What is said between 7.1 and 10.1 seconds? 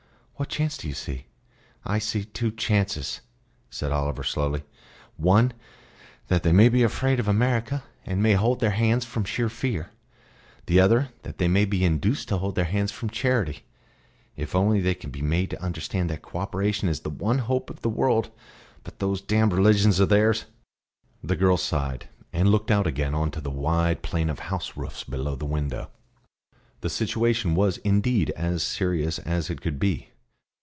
of America, and may hold their hands from sheer fear;